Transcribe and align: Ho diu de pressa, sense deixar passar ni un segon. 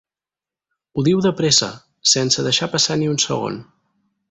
Ho 0.95 1.03
diu 1.07 1.21
de 1.25 1.33
pressa, 1.41 1.69
sense 2.15 2.47
deixar 2.49 2.71
passar 2.77 2.99
ni 3.03 3.13
un 3.13 3.23
segon. 3.29 3.63